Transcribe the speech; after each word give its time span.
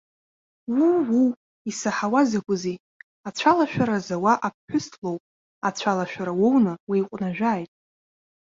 Уу, 0.75 0.99
уу, 1.15 1.29
исаҳауа 1.69 2.21
закәызеи, 2.29 2.77
ацәалашәара 3.27 3.97
зауа 4.05 4.33
аԥҳәыс 4.47 4.87
лоуп, 5.01 5.21
ацәалашәара 5.67 6.33
уоуны 6.41 6.73
уеиҟәнажәааит. 6.89 7.71